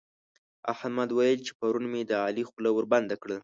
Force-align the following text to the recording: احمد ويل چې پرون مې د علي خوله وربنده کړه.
احمد 0.73 1.09
ويل 1.17 1.39
چې 1.47 1.51
پرون 1.59 1.83
مې 1.91 2.01
د 2.05 2.11
علي 2.25 2.43
خوله 2.49 2.69
وربنده 2.73 3.15
کړه. 3.23 3.37